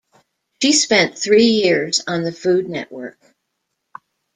[0.63, 3.19] She spent three years on the Food Network.